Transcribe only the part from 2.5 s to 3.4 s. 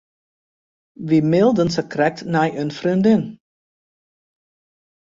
in freondin.